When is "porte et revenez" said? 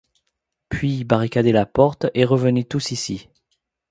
1.67-2.63